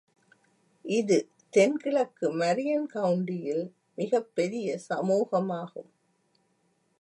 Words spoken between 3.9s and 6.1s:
மிகப்பெரிய சமூகமாகும்.